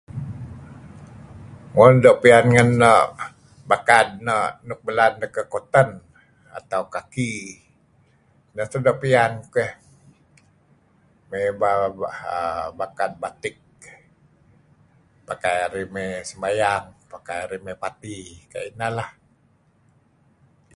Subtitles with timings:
[1.83, 2.69] Un doo' piyan kuh ngen
[3.69, 5.89] bakad no' luk belaan deh kuh cotton
[6.57, 7.31] atau khaki,
[8.53, 9.71] neh teh doo' piyan kukeh,
[11.29, 11.79] mey ibal
[12.35, 13.55] err bakad batik
[15.27, 18.17] pakai arih mey sembayang pakai arih mey party
[18.51, 19.09] kayu' ineh lah.